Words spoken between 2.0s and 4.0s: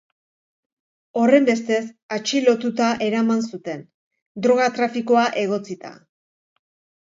atxilotuta eraman zuten,